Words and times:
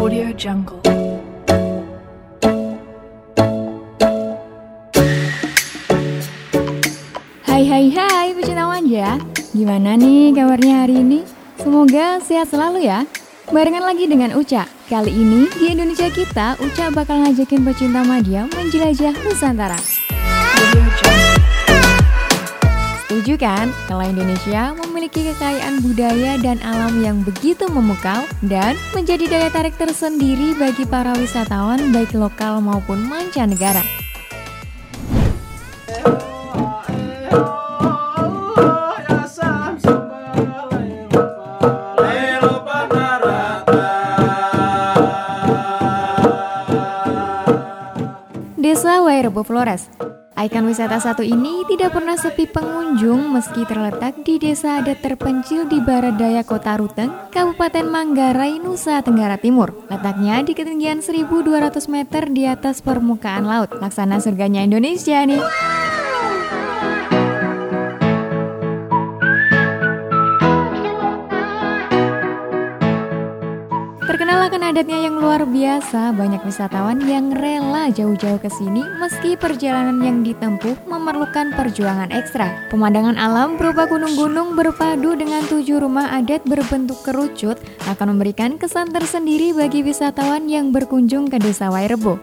Audio 0.00 0.32
Jungle. 0.32 0.80
Hai 7.44 7.68
hai 7.68 7.92
hai 7.92 8.32
pecinta 8.32 8.64
manja 8.64 9.20
Gimana 9.52 10.00
nih 10.00 10.32
kabarnya 10.32 10.88
hari 10.88 11.04
ini? 11.04 11.20
Semoga 11.60 12.16
sehat 12.24 12.48
selalu 12.48 12.88
ya 12.88 13.04
Barengan 13.52 13.84
lagi 13.84 14.08
dengan 14.08 14.32
Uca 14.40 14.64
Kali 14.88 15.12
ini 15.12 15.52
di 15.60 15.68
Indonesia 15.68 16.08
kita 16.08 16.56
Uca 16.64 16.88
bakal 16.96 17.20
ngajakin 17.20 17.60
pecinta 17.60 18.00
media 18.00 18.48
menjelajah 18.56 19.12
Nusantara. 19.20 19.76
Setuju 23.04 23.36
kan 23.36 23.68
kalau 23.84 24.08
Indonesia 24.08 24.72
memiliki 25.00 25.32
kekayaan 25.32 25.80
budaya 25.80 26.36
dan 26.44 26.60
alam 26.60 27.00
yang 27.00 27.24
begitu 27.24 27.64
memukau 27.72 28.20
dan 28.44 28.76
menjadi 28.92 29.32
daya 29.32 29.48
tarik 29.48 29.72
tersendiri 29.80 30.52
bagi 30.60 30.84
para 30.84 31.16
wisatawan 31.16 31.88
baik 31.88 32.12
lokal 32.12 32.60
maupun 32.60 33.08
mancanegara. 33.08 33.80
Desa 48.60 49.00
Wairebo 49.00 49.48
Flores. 49.48 50.09
Ikon 50.40 50.72
wisata 50.72 50.96
satu 50.96 51.20
ini 51.20 51.68
tidak 51.68 51.92
pernah 51.92 52.16
sepi 52.16 52.48
pengunjung 52.48 53.28
meski 53.28 53.68
terletak 53.68 54.24
di 54.24 54.40
desa 54.40 54.80
adat 54.80 55.04
terpencil 55.04 55.68
di 55.68 55.84
barat 55.84 56.16
daya 56.16 56.40
kota 56.48 56.80
Ruteng, 56.80 57.12
Kabupaten 57.28 57.84
Manggarai, 57.84 58.56
Nusa 58.56 59.04
Tenggara 59.04 59.36
Timur. 59.36 59.84
Letaknya 59.92 60.40
di 60.40 60.56
ketinggian 60.56 61.04
1200 61.04 61.92
meter 61.92 62.32
di 62.32 62.48
atas 62.48 62.80
permukaan 62.80 63.44
laut. 63.44 63.68
Laksana 63.84 64.16
surganya 64.16 64.64
Indonesia 64.64 65.20
nih. 65.28 65.44
Adatnya 74.70 75.10
yang 75.10 75.18
luar 75.18 75.42
biasa, 75.42 76.14
banyak 76.14 76.46
wisatawan 76.46 77.02
yang 77.02 77.34
rela 77.34 77.90
jauh-jauh 77.90 78.38
ke 78.38 78.46
sini 78.46 78.86
meski 79.02 79.34
perjalanan 79.34 79.98
yang 79.98 80.22
ditempuh 80.22 80.86
memerlukan 80.86 81.50
perjuangan 81.58 82.14
ekstra. 82.14 82.70
Pemandangan 82.70 83.18
alam 83.18 83.58
berupa 83.58 83.90
gunung-gunung 83.90 84.54
berpadu 84.54 85.18
dengan 85.18 85.42
tujuh 85.50 85.82
rumah 85.82 86.14
adat 86.14 86.46
berbentuk 86.46 87.02
kerucut 87.02 87.58
akan 87.90 88.14
memberikan 88.14 88.62
kesan 88.62 88.94
tersendiri 88.94 89.50
bagi 89.50 89.82
wisatawan 89.82 90.46
yang 90.46 90.70
berkunjung 90.70 91.26
ke 91.26 91.42
Desa 91.42 91.66
Wairebo. 91.74 92.22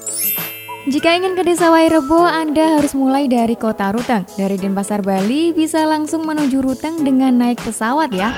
Jika 0.87 1.19
ingin 1.19 1.35
ke 1.35 1.43
Desa 1.43 1.67
Wairebo, 1.67 2.23
Anda 2.23 2.79
harus 2.79 2.95
mulai 2.95 3.27
dari 3.27 3.59
kota 3.59 3.91
Ruteng. 3.91 4.23
Dari 4.39 4.55
Denpasar, 4.55 5.03
Bali, 5.03 5.51
bisa 5.51 5.83
langsung 5.83 6.23
menuju 6.23 6.63
Ruteng 6.63 7.03
dengan 7.03 7.43
naik 7.43 7.59
pesawat 7.59 8.07
ya. 8.15 8.31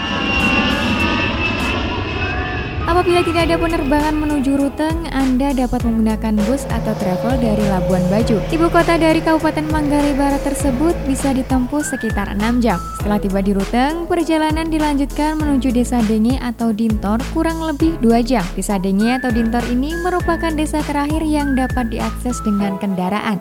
Apabila 3.00 3.24
tidak 3.24 3.48
ada 3.48 3.56
penerbangan 3.56 4.12
menuju 4.12 4.60
Ruteng, 4.60 5.08
Anda 5.16 5.56
dapat 5.56 5.88
menggunakan 5.88 6.36
bus 6.44 6.68
atau 6.68 6.92
travel 7.00 7.40
dari 7.40 7.64
Labuan 7.72 8.04
Bajo. 8.12 8.44
Ibu 8.52 8.68
kota 8.68 9.00
dari 9.00 9.24
Kabupaten 9.24 9.72
Manggarai 9.72 10.12
Barat 10.20 10.44
tersebut 10.44 10.92
bisa 11.08 11.32
ditempuh 11.32 11.80
sekitar 11.80 12.36
6 12.36 12.60
jam. 12.60 12.76
Setelah 13.00 13.24
tiba 13.24 13.40
di 13.40 13.56
Ruteng, 13.56 14.04
perjalanan 14.04 14.68
dilanjutkan 14.68 15.40
menuju 15.40 15.72
Desa 15.72 16.04
Denge 16.04 16.44
atau 16.44 16.76
Dintor 16.76 17.24
kurang 17.32 17.64
lebih 17.64 17.96
2 18.04 18.20
jam. 18.20 18.44
Desa 18.52 18.76
Denge 18.76 19.16
atau 19.16 19.32
Dintor 19.32 19.64
ini 19.72 19.96
merupakan 20.04 20.52
desa 20.52 20.84
terakhir 20.84 21.24
yang 21.24 21.56
dapat 21.56 21.88
diakses 21.88 22.44
dengan 22.44 22.76
kendaraan. 22.84 23.40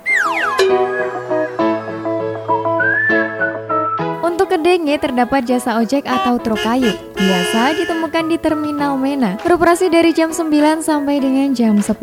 Denge 4.69 5.01
terdapat 5.01 5.49
jasa 5.49 5.81
ojek 5.81 6.05
atau 6.05 6.37
truk 6.37 6.61
kayu. 6.61 6.93
Biasa 7.17 7.73
ditemukan 7.73 8.29
di 8.29 8.37
Terminal 8.37 9.01
Mena. 9.01 9.41
Beroperasi 9.41 9.89
dari 9.89 10.13
jam 10.13 10.29
9 10.29 10.85
sampai 10.85 11.25
dengan 11.25 11.57
jam 11.57 11.81
10. 11.81 11.97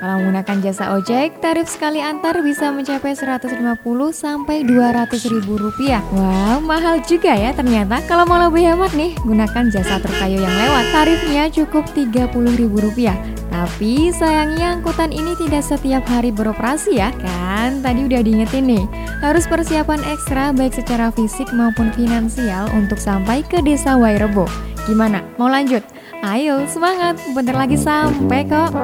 Kalau 0.00 0.14
menggunakan 0.24 0.56
jasa 0.64 0.96
ojek, 0.96 1.44
tarif 1.44 1.68
sekali 1.68 2.00
antar 2.00 2.40
bisa 2.40 2.72
mencapai 2.72 3.12
150 3.12 3.60
sampai 4.16 4.64
200 4.64 5.28
ribu 5.28 5.60
rupiah. 5.60 6.00
Wow, 6.16 6.64
mahal 6.64 7.04
juga 7.04 7.36
ya 7.36 7.52
ternyata. 7.52 8.00
Kalau 8.08 8.24
mau 8.24 8.40
lebih 8.40 8.64
hemat 8.64 8.96
nih, 8.96 9.12
gunakan 9.20 9.68
jasa 9.68 10.00
truk 10.00 10.16
kayu 10.16 10.40
yang 10.40 10.56
lewat. 10.56 10.84
Tarifnya 10.96 11.52
cukup 11.52 11.84
30 11.92 12.32
ribu 12.56 12.80
rupiah. 12.80 13.16
Tapi 13.56 14.12
sayangnya 14.12 14.76
angkutan 14.76 15.16
ini 15.16 15.32
tidak 15.40 15.64
setiap 15.64 16.04
hari 16.04 16.28
beroperasi 16.28 17.00
ya 17.00 17.08
Kan 17.24 17.80
tadi 17.80 18.04
udah 18.04 18.20
diingetin 18.20 18.68
nih 18.68 18.84
Harus 19.24 19.48
persiapan 19.48 20.04
ekstra 20.12 20.52
baik 20.52 20.76
secara 20.76 21.08
fisik 21.08 21.48
maupun 21.56 21.88
finansial 21.96 22.68
untuk 22.76 23.00
sampai 23.00 23.40
ke 23.40 23.64
desa 23.64 23.96
Wairebo 23.96 24.44
Gimana? 24.84 25.24
Mau 25.40 25.48
lanjut? 25.48 25.80
Ayo 26.20 26.68
semangat, 26.68 27.16
bentar 27.32 27.56
lagi 27.56 27.80
sampai 27.80 28.44
kok 28.44 28.76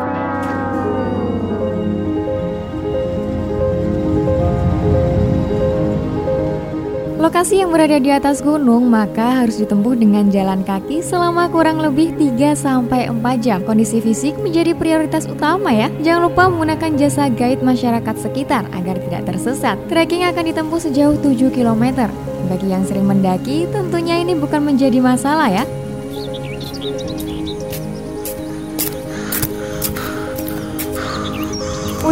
Lokasi 7.22 7.62
yang 7.62 7.71
berada 7.71 8.03
di 8.03 8.10
atas 8.10 8.43
gunung 8.43 8.91
maka 8.91 9.47
harus 9.47 9.62
ditempuh 9.62 9.94
dengan 9.94 10.27
jalan 10.27 10.66
kaki 10.66 11.06
selama 11.06 11.47
kurang 11.55 11.78
lebih 11.78 12.10
3-4 12.19 12.83
jam. 13.38 13.62
Kondisi 13.62 14.03
fisik 14.03 14.34
menjadi 14.43 14.75
prioritas 14.75 15.31
utama 15.31 15.71
ya. 15.71 15.87
Jangan 16.03 16.27
lupa 16.27 16.50
menggunakan 16.50 16.99
jasa 16.99 17.31
guide 17.31 17.62
masyarakat 17.62 18.19
sekitar 18.19 18.66
agar 18.75 18.99
tidak 18.99 19.22
tersesat. 19.31 19.78
Trekking 19.87 20.27
akan 20.34 20.50
ditempuh 20.50 20.82
sejauh 20.82 21.15
7 21.22 21.55
km. 21.55 22.11
Bagi 22.50 22.66
yang 22.66 22.82
sering 22.82 23.06
mendaki, 23.06 23.71
tentunya 23.71 24.19
ini 24.19 24.34
bukan 24.34 24.59
menjadi 24.66 24.99
masalah 24.99 25.47
ya. 25.47 25.62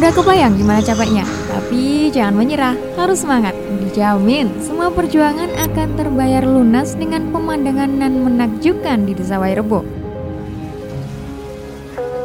Udah 0.00 0.16
kebayang 0.16 0.56
gimana 0.56 0.80
capeknya? 0.80 1.28
Tapi 1.52 2.08
jangan 2.08 2.32
menyerah, 2.32 2.72
harus 2.96 3.20
semangat. 3.20 3.52
Dijamin, 3.84 4.48
semua 4.56 4.88
perjuangan 4.88 5.52
akan 5.60 5.88
terbayar 5.92 6.40
lunas 6.40 6.96
dengan 6.96 7.28
pemandangan 7.28 8.00
nan 8.00 8.24
menakjubkan 8.24 9.04
di 9.04 9.12
Desa 9.12 9.36
Wairebo. 9.36 9.84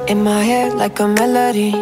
In 0.08 0.24
my 0.24 0.40
head 0.40 0.72
like 0.80 1.04
a 1.04 1.08
melody 1.20 1.76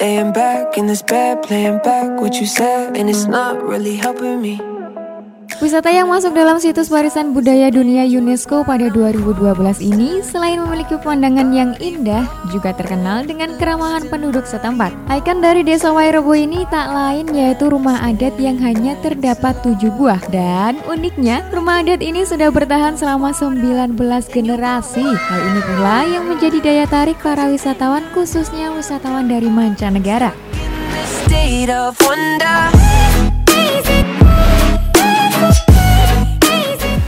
Laying 0.00 0.32
back 0.32 0.80
in 0.80 0.88
this 0.88 1.04
bed 1.04 1.44
Playing 1.44 1.82
back 1.84 2.16
what 2.22 2.38
you 2.40 2.46
said 2.46 2.96
And 2.96 3.10
it's 3.10 3.26
not 3.26 3.58
really 3.58 3.98
helping 3.98 4.38
me 4.40 4.71
Wisata 5.62 5.94
yang 5.94 6.10
masuk 6.10 6.34
dalam 6.34 6.58
situs 6.58 6.90
warisan 6.90 7.30
budaya 7.30 7.70
dunia 7.70 8.02
UNESCO 8.02 8.66
pada 8.66 8.90
2012 8.90 9.54
ini 9.78 10.18
selain 10.18 10.58
memiliki 10.58 10.98
pemandangan 10.98 11.54
yang 11.54 11.78
indah, 11.78 12.26
juga 12.50 12.74
terkenal 12.74 13.22
dengan 13.22 13.54
keramahan 13.62 14.10
penduduk 14.10 14.42
setempat. 14.42 14.90
Ikon 15.06 15.38
dari 15.38 15.62
desa 15.62 15.94
Wairebo 15.94 16.34
ini 16.34 16.66
tak 16.66 16.90
lain 16.90 17.30
yaitu 17.30 17.70
rumah 17.70 18.02
adat 18.02 18.34
yang 18.42 18.58
hanya 18.58 18.98
terdapat 19.06 19.54
tujuh 19.62 19.94
buah. 19.94 20.18
Dan 20.34 20.82
uniknya, 20.82 21.46
rumah 21.54 21.86
adat 21.86 22.02
ini 22.02 22.26
sudah 22.26 22.50
bertahan 22.50 22.98
selama 22.98 23.30
19 23.30 23.94
generasi. 24.34 25.06
Hal 25.06 25.40
ini 25.46 25.62
pula 25.62 25.98
yang 26.10 26.26
menjadi 26.26 26.58
daya 26.58 26.90
tarik 26.90 27.22
para 27.22 27.46
wisatawan 27.46 28.02
khususnya 28.10 28.74
wisatawan 28.74 29.30
dari 29.30 29.46
mancanegara. 29.46 30.34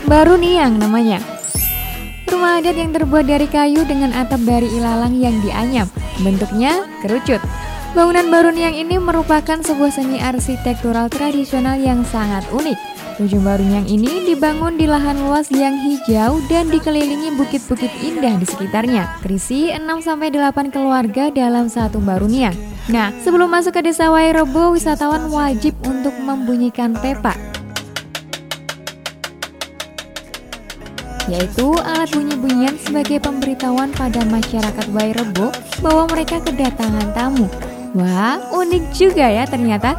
Baru 0.04 0.36
Niang 0.36 0.76
namanya. 0.76 1.16
Rumah 2.28 2.60
adat 2.60 2.76
yang 2.76 2.92
terbuat 2.92 3.24
dari 3.24 3.48
kayu 3.48 3.88
dengan 3.88 4.12
atap 4.12 4.44
dari 4.44 4.68
ilalang 4.68 5.16
yang 5.16 5.40
dianyam. 5.40 5.88
Bentuknya 6.20 6.84
kerucut. 7.00 7.40
Bangunan 7.96 8.28
Baru 8.28 8.52
Niang 8.52 8.76
ini 8.76 9.00
merupakan 9.00 9.64
sebuah 9.64 9.88
seni 9.88 10.20
arsitektural 10.20 11.08
tradisional 11.08 11.80
yang 11.80 12.04
sangat 12.04 12.44
unik. 12.52 12.76
Ujung 13.16 13.48
Baru 13.48 13.64
Niang 13.64 13.88
ini 13.88 14.28
dibangun 14.28 14.76
di 14.76 14.84
lahan 14.84 15.24
luas 15.24 15.48
yang 15.48 15.72
hijau 15.72 16.36
dan 16.52 16.68
dikelilingi 16.68 17.40
bukit-bukit 17.40 17.88
indah 18.04 18.36
di 18.36 18.44
sekitarnya. 18.44 19.08
Terisi 19.24 19.72
6-8 19.72 20.68
keluarga 20.68 21.32
dalam 21.32 21.72
satu 21.72 21.96
Baru. 22.04 22.28
Nah, 22.92 23.08
sebelum 23.24 23.48
masuk 23.48 23.80
ke 23.80 23.88
desa 23.88 24.12
Wairebo, 24.12 24.76
wisatawan 24.76 25.32
wajib 25.32 25.72
untuk 25.88 26.12
membunyikan 26.20 26.92
pepak. 26.92 27.53
Yaitu 31.28 31.72
alat 31.80 32.10
bunyi-bunyian 32.12 32.76
sebagai 32.80 33.20
pemberitahuan 33.22 33.90
pada 33.96 34.20
masyarakat 34.28 34.86
Wairebo 34.92 35.48
bahwa 35.80 36.04
mereka 36.12 36.40
kedatangan 36.44 37.08
tamu. 37.16 37.48
Wah, 37.94 38.42
unik 38.52 38.84
juga 38.92 39.30
ya 39.30 39.46
ternyata. 39.46 39.94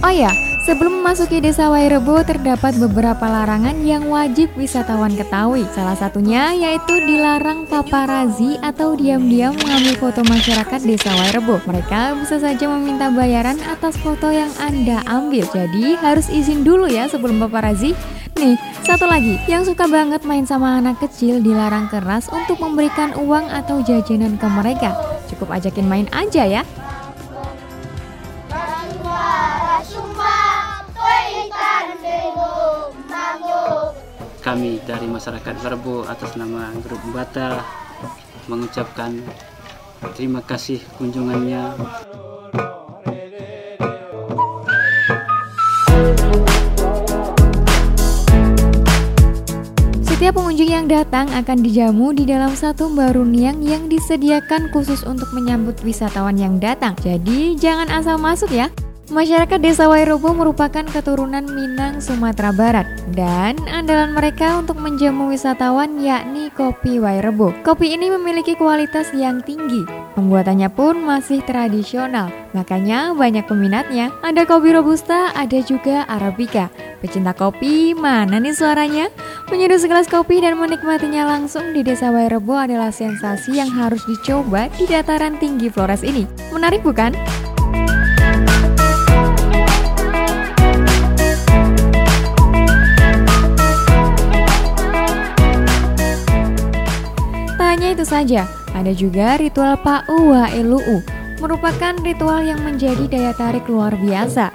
Oh 0.00 0.12
ya, 0.12 0.30
Sebelum 0.70 1.02
memasuki 1.02 1.42
desa 1.42 1.66
Wairebo 1.66 2.22
terdapat 2.22 2.78
beberapa 2.78 3.26
larangan 3.26 3.74
yang 3.82 4.06
wajib 4.06 4.54
wisatawan 4.54 5.18
ketahui. 5.18 5.66
Salah 5.74 5.98
satunya 5.98 6.54
yaitu 6.54 6.94
dilarang 7.10 7.66
paparazi 7.66 8.54
atau 8.62 8.94
diam-diam 8.94 9.50
mengambil 9.58 9.98
foto 9.98 10.22
masyarakat 10.22 10.78
desa 10.86 11.10
Wairebo. 11.10 11.58
Mereka 11.66 12.22
bisa 12.22 12.38
saja 12.38 12.70
meminta 12.70 13.10
bayaran 13.10 13.58
atas 13.66 13.98
foto 13.98 14.30
yang 14.30 14.54
Anda 14.62 15.02
ambil. 15.10 15.42
Jadi 15.50 15.98
harus 15.98 16.30
izin 16.30 16.62
dulu 16.62 16.86
ya 16.86 17.10
sebelum 17.10 17.42
paparazi. 17.42 17.90
Nih, 18.38 18.54
satu 18.86 19.10
lagi, 19.10 19.42
yang 19.50 19.66
suka 19.66 19.90
banget 19.90 20.22
main 20.22 20.46
sama 20.46 20.78
anak 20.78 21.02
kecil 21.02 21.42
dilarang 21.42 21.90
keras 21.90 22.30
untuk 22.30 22.62
memberikan 22.62 23.10
uang 23.18 23.50
atau 23.50 23.82
jajanan 23.82 24.38
ke 24.38 24.46
mereka. 24.46 24.94
Cukup 25.26 25.50
ajakin 25.50 25.90
main 25.90 26.06
aja 26.14 26.46
ya. 26.46 26.62
Kami 34.50 34.82
dari 34.82 35.06
masyarakat 35.06 35.62
Verbo 35.62 36.02
atas 36.10 36.34
nama 36.34 36.74
grup 36.82 36.98
Bata 37.14 37.62
mengucapkan 38.50 39.14
terima 40.18 40.42
kasih 40.42 40.82
kunjungannya. 40.98 41.78
Setiap 50.02 50.34
pengunjung 50.34 50.66
yang 50.66 50.90
datang 50.90 51.30
akan 51.30 51.58
dijamu 51.62 52.10
di 52.10 52.26
dalam 52.26 52.50
satu 52.50 52.90
baruniang 52.90 53.62
yang 53.62 53.86
disediakan 53.86 54.74
khusus 54.74 55.06
untuk 55.06 55.30
menyambut 55.30 55.78
wisatawan 55.86 56.34
yang 56.34 56.58
datang. 56.58 56.98
Jadi 56.98 57.54
jangan 57.54 57.86
asal 57.86 58.18
masuk 58.18 58.50
ya. 58.50 58.66
Masyarakat 59.10 59.58
Desa 59.58 59.90
Wairobo 59.90 60.30
merupakan 60.30 60.86
keturunan 60.86 61.42
Minang, 61.42 61.98
Sumatera 61.98 62.54
Barat 62.54 62.86
dan 63.10 63.58
andalan 63.66 64.14
mereka 64.14 64.62
untuk 64.62 64.78
menjamu 64.78 65.34
wisatawan 65.34 65.98
yakni 65.98 66.46
kopi 66.54 67.02
Wairebo. 67.02 67.50
Kopi 67.66 67.90
ini 67.90 68.06
memiliki 68.06 68.54
kualitas 68.54 69.10
yang 69.10 69.42
tinggi, 69.42 69.82
pembuatannya 70.14 70.70
pun 70.70 71.02
masih 71.02 71.42
tradisional, 71.42 72.30
makanya 72.54 73.10
banyak 73.10 73.42
peminatnya. 73.50 74.14
Ada 74.22 74.46
kopi 74.46 74.78
robusta, 74.78 75.34
ada 75.34 75.58
juga 75.58 76.06
arabica. 76.06 76.70
Pecinta 77.02 77.34
kopi, 77.34 77.98
mana 77.98 78.38
nih 78.38 78.54
suaranya? 78.54 79.10
Menyeduh 79.50 79.82
segelas 79.82 80.06
kopi 80.06 80.38
dan 80.38 80.54
menikmatinya 80.54 81.26
langsung 81.26 81.74
di 81.74 81.82
Desa 81.82 82.14
Wairebo 82.14 82.54
adalah 82.54 82.94
sensasi 82.94 83.58
yang 83.58 83.74
harus 83.74 84.06
dicoba 84.06 84.70
di 84.78 84.86
dataran 84.86 85.34
tinggi 85.42 85.66
Flores 85.66 86.06
ini. 86.06 86.30
Menarik 86.54 86.86
bukan? 86.86 87.39
Hanya 97.70 97.94
itu 97.94 98.02
saja, 98.02 98.50
ada 98.74 98.90
juga 98.90 99.38
ritual 99.38 99.78
Pa'u 99.78 100.34
wa 100.34 100.50
Elu'u, 100.50 101.06
merupakan 101.38 101.94
ritual 102.02 102.42
yang 102.42 102.58
menjadi 102.66 103.06
daya 103.06 103.30
tarik 103.30 103.62
luar 103.70 103.94
biasa. 103.94 104.50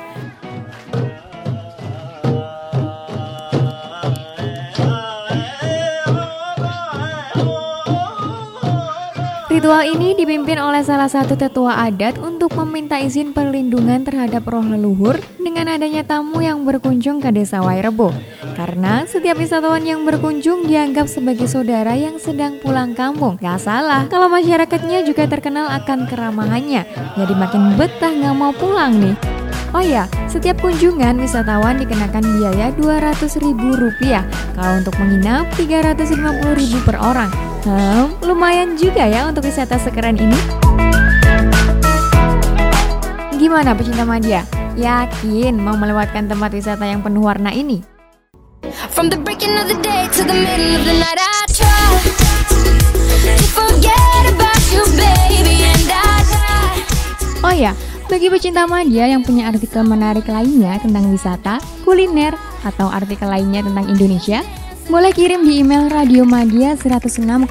Ritual 9.56 9.88
ini 9.88 10.12
dipimpin 10.20 10.60
oleh 10.60 10.84
salah 10.84 11.08
satu 11.08 11.40
tetua 11.40 11.80
adat 11.88 12.20
untuk 12.20 12.52
meminta 12.60 13.00
izin 13.00 13.32
perlindungan 13.32 14.04
terhadap 14.04 14.44
roh 14.52 14.60
leluhur 14.60 15.16
dengan 15.40 15.72
adanya 15.72 16.04
tamu 16.04 16.44
yang 16.44 16.68
berkunjung 16.68 17.24
ke 17.24 17.32
desa 17.32 17.64
Wairebo. 17.64 18.12
Karena 18.60 19.08
setiap 19.08 19.40
wisatawan 19.40 19.88
yang 19.88 20.04
berkunjung 20.04 20.68
dianggap 20.68 21.08
sebagai 21.08 21.48
saudara 21.48 21.96
yang 21.96 22.20
sedang 22.20 22.60
pulang 22.60 22.92
kampung. 23.00 23.40
Gak 23.40 23.64
salah, 23.64 24.04
kalau 24.12 24.28
masyarakatnya 24.28 25.08
juga 25.08 25.24
terkenal 25.24 25.72
akan 25.72 26.04
keramahannya. 26.12 26.84
Jadi 27.16 27.34
makin 27.40 27.80
betah 27.80 28.12
gak 28.12 28.36
mau 28.36 28.52
pulang 28.52 28.92
nih. 29.00 29.16
Oh 29.72 29.80
ya, 29.80 30.12
setiap 30.28 30.60
kunjungan 30.60 31.16
wisatawan 31.16 31.80
dikenakan 31.80 32.28
biaya 32.44 32.76
Rp200.000. 32.76 33.56
Kalau 34.52 34.74
untuk 34.84 35.00
menginap 35.00 35.48
Rp350.000 35.56 36.76
per 36.84 37.00
orang. 37.00 37.55
Hmm, 37.66 38.14
lumayan 38.22 38.78
juga 38.78 39.10
ya 39.10 39.26
untuk 39.26 39.50
wisata 39.50 39.82
sekeren 39.82 40.22
ini. 40.22 40.38
Gimana 43.42 43.74
pecinta 43.74 44.06
media? 44.06 44.46
Yakin 44.78 45.58
mau 45.58 45.74
melewatkan 45.74 46.30
tempat 46.30 46.54
wisata 46.54 46.86
yang 46.86 47.02
penuh 47.02 47.26
warna 47.26 47.50
ini? 47.50 47.82
From 48.94 49.10
the 49.10 49.18
breaking 49.18 49.58
of 49.58 49.66
the 49.66 49.82
day 49.82 50.06
to 50.14 50.22
the 50.22 50.38
middle 50.38 50.78
of 50.78 50.86
the 50.86 50.94
night 50.94 51.18
I 51.18 51.42
try 51.50 51.90
to 53.34 53.46
forget 53.50 54.24
about 54.30 54.62
you 54.70 54.86
baby 54.94 55.66
and 55.66 55.90
I 55.90 56.22
try 56.22 56.70
Oh 57.42 57.54
ya, 57.58 57.74
bagi 58.06 58.30
pecinta 58.30 58.70
media 58.70 59.10
yang 59.10 59.26
punya 59.26 59.50
artikel 59.50 59.82
menarik 59.82 60.30
lainnya 60.30 60.78
tentang 60.78 61.10
wisata, 61.10 61.58
kuliner, 61.82 62.38
atau 62.62 62.94
artikel 62.94 63.26
lainnya 63.26 63.66
tentang 63.66 63.90
Indonesia, 63.90 64.46
boleh 64.88 65.12
kirim 65.12 65.44
di 65.46 65.62
email 65.62 65.90
radiomadia 65.90 66.78
106,4 66.78 67.50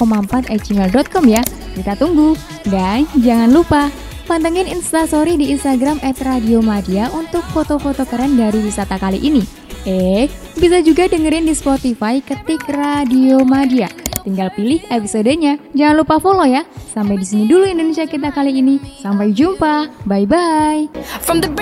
gmail.com 0.49 1.25
ya. 1.27 1.43
Kita 1.75 1.99
tunggu. 1.99 2.39
Dan 2.65 3.05
jangan 3.21 3.51
lupa 3.51 3.83
pantengin 4.25 4.71
instastory 4.71 5.37
di 5.37 5.53
Instagram 5.53 6.01
@radiomadia 6.01 7.13
untuk 7.13 7.45
foto-foto 7.53 8.07
keren 8.09 8.39
dari 8.39 8.63
wisata 8.63 8.97
kali 8.97 9.21
ini. 9.21 9.43
Eh, 9.85 10.33
bisa 10.57 10.81
juga 10.81 11.05
dengerin 11.05 11.45
di 11.45 11.53
Spotify 11.53 12.25
ketik 12.25 12.65
Radio 12.73 13.45
Madia. 13.45 13.93
Tinggal 14.25 14.49
pilih 14.57 14.81
episodenya. 14.89 15.61
Jangan 15.77 16.01
lupa 16.01 16.17
follow 16.17 16.49
ya. 16.49 16.65
Sampai 16.89 17.21
di 17.21 17.29
sini 17.29 17.45
dulu 17.45 17.69
Indonesia 17.69 18.09
kita 18.09 18.33
kali 18.33 18.57
ini. 18.57 18.81
Sampai 19.05 19.37
jumpa. 19.37 19.93
Bye 20.09 20.25
bye. 20.25 20.89
From 21.21 21.45
the 21.45 21.53